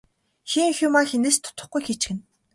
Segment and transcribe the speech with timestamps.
[0.49, 2.21] Хийх юмаа хэнээс ч дутахгүй хийчихнэ.